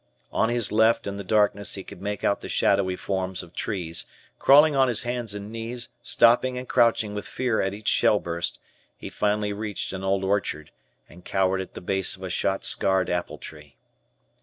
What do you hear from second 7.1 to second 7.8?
with fear at